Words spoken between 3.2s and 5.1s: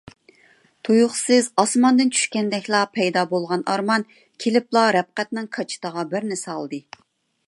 بولغان ئارمان كېلىپلا